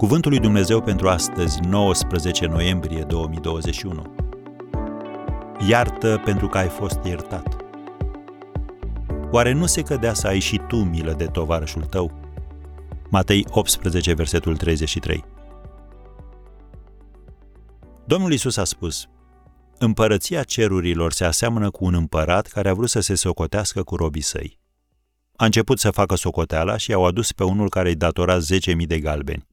[0.00, 4.14] Cuvântul lui Dumnezeu pentru astăzi, 19 noiembrie 2021.
[5.68, 7.56] Iartă pentru că ai fost iertat.
[9.30, 12.12] Oare nu se cădea să ai și tu milă de tovarășul tău?
[13.10, 15.24] Matei 18, versetul 33.
[18.04, 19.08] Domnul Isus a spus,
[19.78, 24.22] Împărăția cerurilor se aseamănă cu un împărat care a vrut să se socotească cu robii
[24.22, 24.58] săi.
[25.36, 28.98] A început să facă socoteala și i-au adus pe unul care îi datora 10.000 de
[29.00, 29.48] galbeni.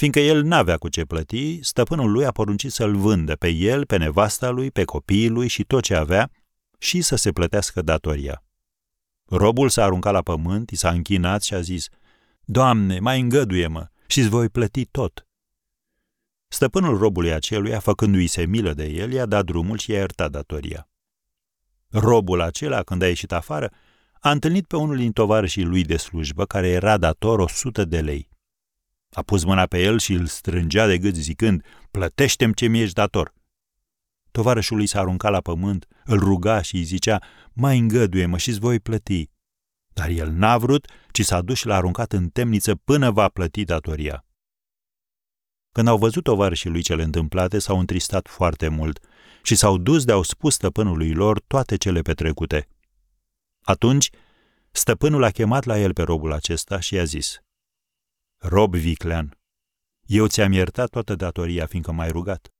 [0.00, 3.96] Fiindcă el n-avea cu ce plăti, stăpânul lui a poruncit să-l vândă pe el, pe
[3.96, 6.30] nevasta lui, pe copiii lui și tot ce avea
[6.78, 8.44] și să se plătească datoria.
[9.24, 11.88] Robul s-a aruncat la pământ, i s-a închinat și a zis,
[12.44, 15.26] Doamne, mai îngăduie-mă și îți voi plăti tot.
[16.48, 20.88] Stăpânul robului aceluia, făcându-i se milă de el, i-a dat drumul și i-a iertat datoria.
[21.88, 23.72] Robul acela, când a ieșit afară,
[24.20, 28.00] a întâlnit pe unul din tovarășii lui de slujbă, care era dator o sută de
[28.00, 28.29] lei.
[29.10, 33.34] A pus mâna pe el și îl strângea de gât zicând, plătește-mi ce mi-ești dator.
[34.30, 37.22] Tovarășul lui s-a aruncat la pământ, îl ruga și îi zicea,
[37.52, 39.30] mai îngăduie-mă și-ți voi plăti.
[39.92, 43.64] Dar el n-a vrut, ci s-a dus și l-a aruncat în temniță până va plăti
[43.64, 44.24] datoria.
[45.72, 49.04] Când au văzut tovarășii lui cele întâmplate, s-au întristat foarte mult
[49.42, 52.68] și s-au dus de au spus stăpânului lor toate cele petrecute.
[53.62, 54.10] Atunci,
[54.70, 57.38] stăpânul a chemat la el pe robul acesta și i-a zis,
[58.42, 59.38] Rob viclean,
[60.06, 62.52] eu ți-am iertat toată datoria, fiindcă m-ai rugat.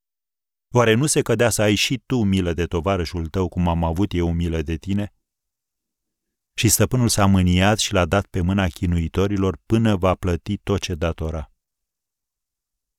[0.70, 4.12] Oare nu se cădea să ai și tu milă de tovarășul tău, cum am avut
[4.12, 5.14] eu milă de tine?
[6.54, 10.94] Și stăpânul s-a mâniat și l-a dat pe mâna chinuitorilor până va plăti tot ce
[10.94, 11.52] datora.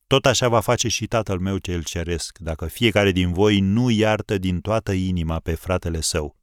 [0.07, 4.37] Tot așa va face și tatăl meu cel ceresc, dacă fiecare din voi nu iartă
[4.37, 6.37] din toată inima pe fratele său.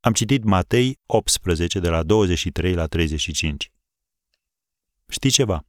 [0.00, 3.73] Am citit Matei 18, de la 23 la 35.
[5.06, 5.66] Știi ceva?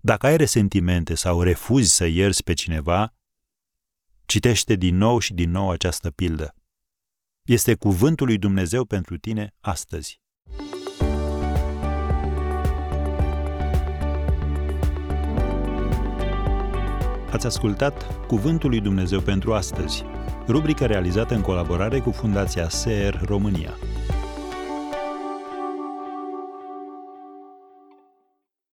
[0.00, 3.14] Dacă ai resentimente sau refuzi să ierzi pe cineva,
[4.26, 6.54] citește din nou și din nou această pildă.
[7.42, 10.20] Este cuvântul lui Dumnezeu pentru tine astăzi.
[17.30, 20.04] Ați ascultat Cuvântul lui Dumnezeu pentru astăzi,
[20.46, 23.74] rubrica realizată în colaborare cu Fundația SER România.